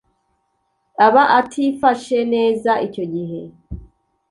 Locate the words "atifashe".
1.39-2.17